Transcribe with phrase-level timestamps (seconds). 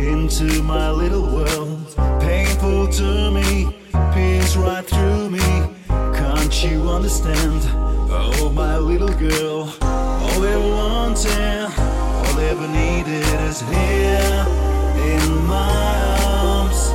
[0.00, 1.94] into my little world.
[2.20, 3.74] Painful to me,
[4.12, 5.40] pierce right through me.
[5.88, 7.60] Can't you understand?
[8.10, 9.72] Oh, my little girl.
[9.82, 14.46] All they wanted, all ever needed is here
[15.12, 16.90] in my arms.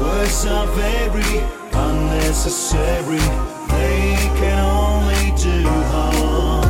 [0.00, 1.38] Words are very
[1.72, 3.24] unnecessary.
[3.68, 6.63] They can only do harm.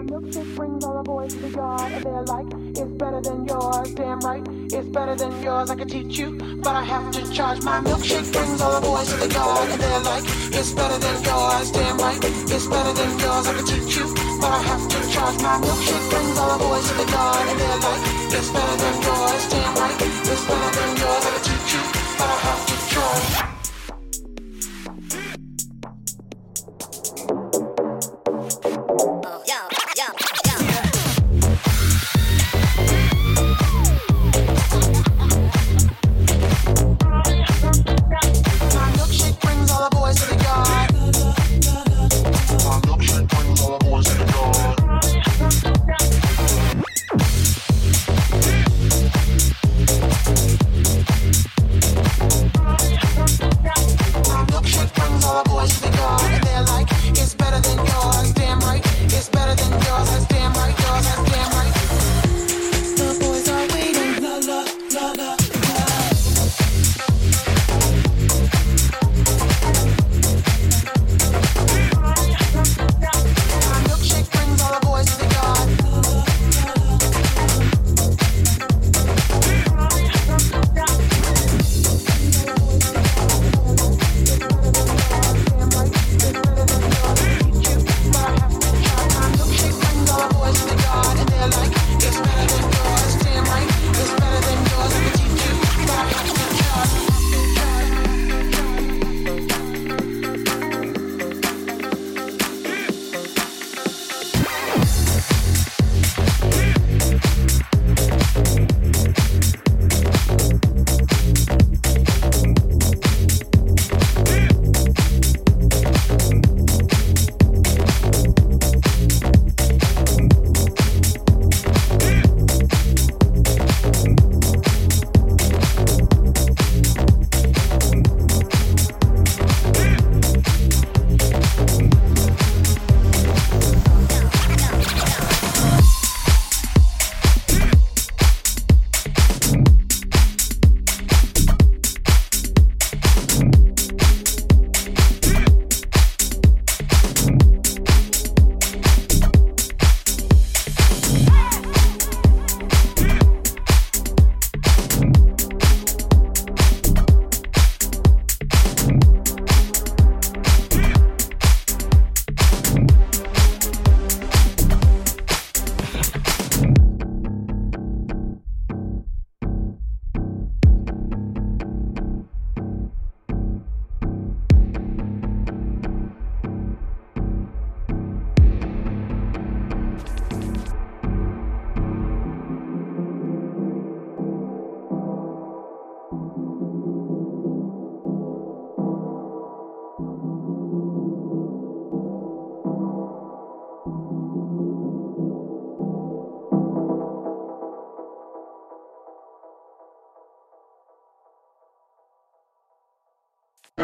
[0.00, 3.44] My milkshake brings all the boys to the yard, and they're like, it's better than
[3.44, 3.92] yours.
[3.92, 5.68] Damn right, it's better than yours.
[5.68, 7.60] I can teach you, but I have to charge.
[7.60, 10.24] My milkshake brings all the boys to the yard, and they're like,
[10.56, 11.70] it's better than yours.
[11.70, 13.46] Damn right, it's better than yours.
[13.46, 14.06] I can teach you,
[14.40, 15.36] but I have to charge.
[15.42, 18.96] My milkshake brings all the boys to the yard, and they're like, it's better than
[19.04, 19.42] yours.
[19.52, 21.24] Damn right, it's better than yours.
[21.28, 21.82] I can teach you,
[22.16, 23.49] but I have to charge.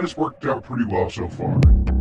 [0.07, 1.96] It's worked out pretty well so far.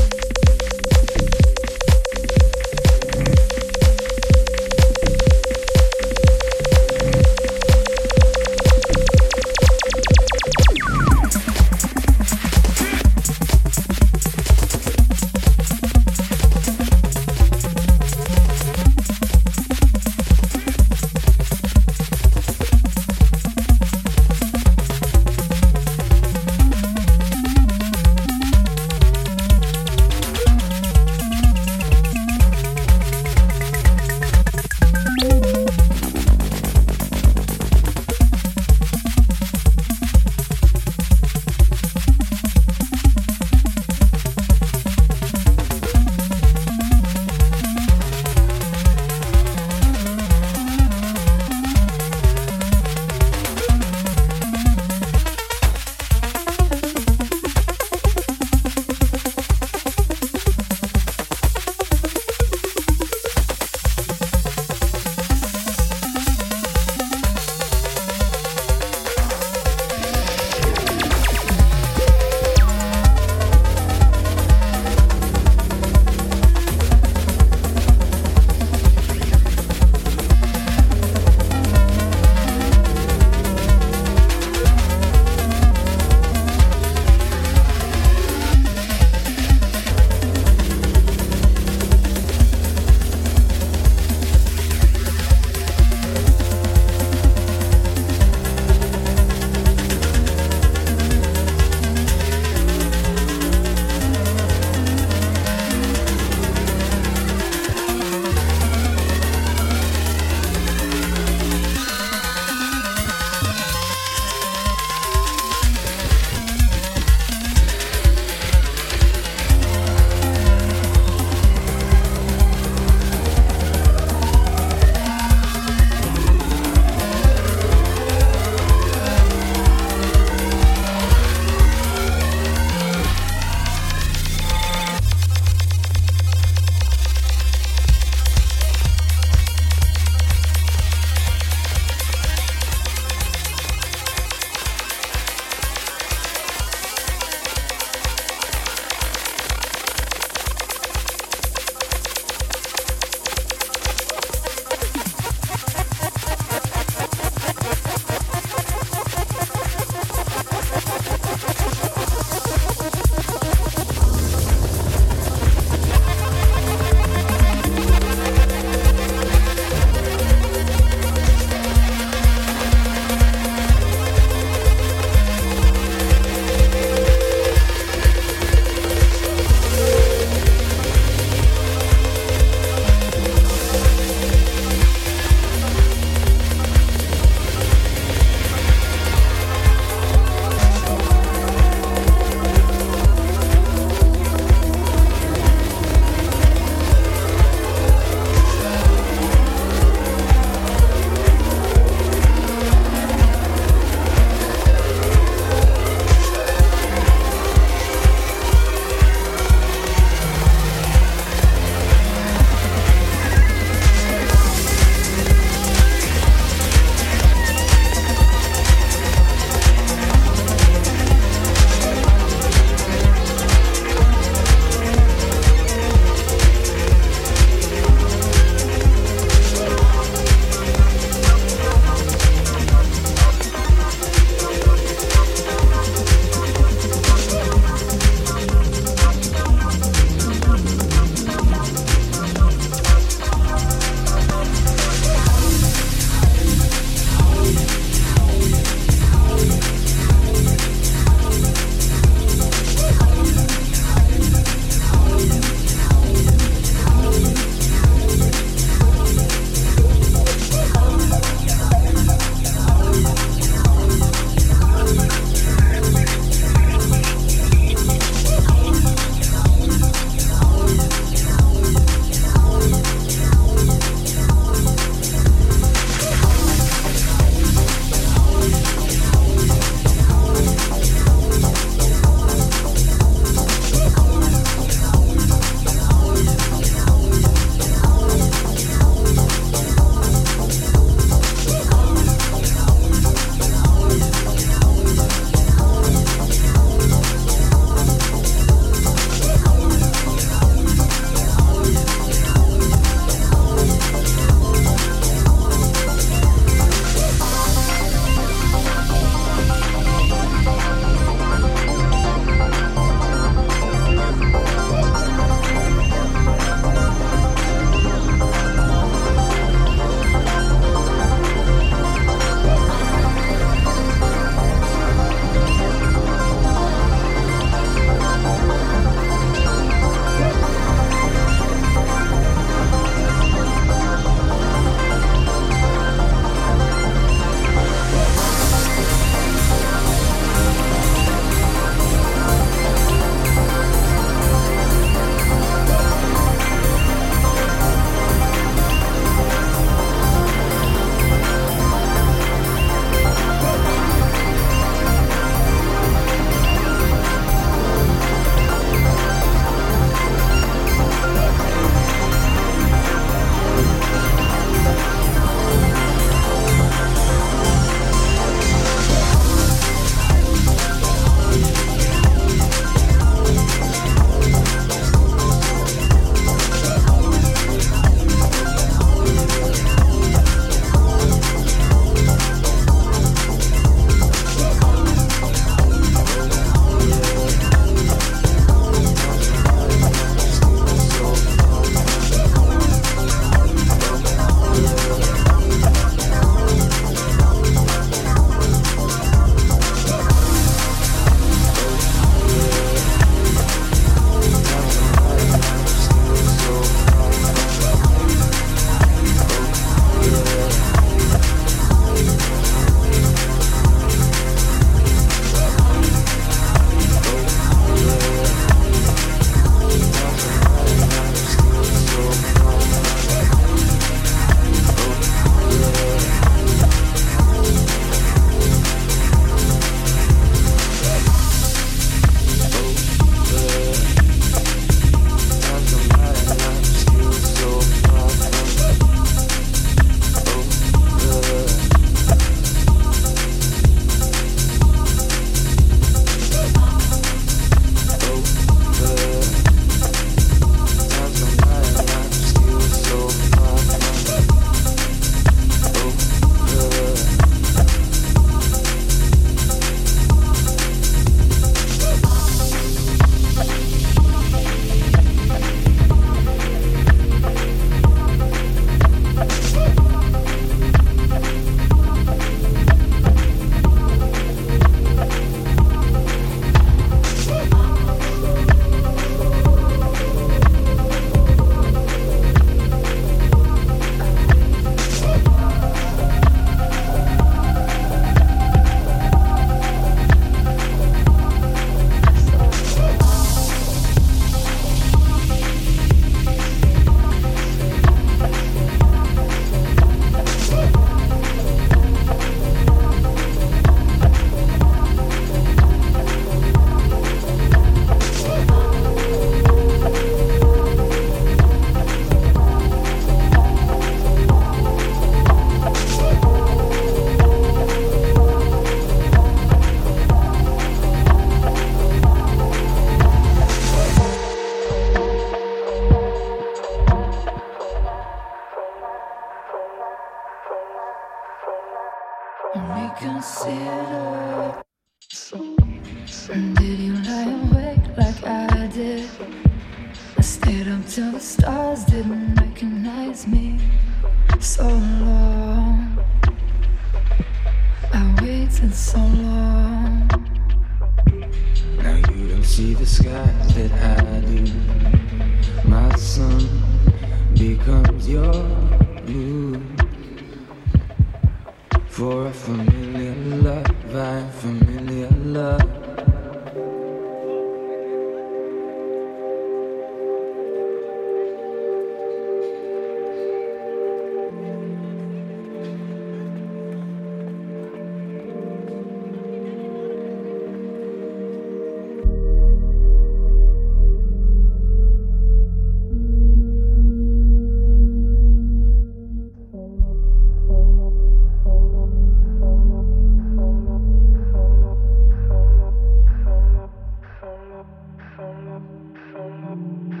[599.11, 600.00] from up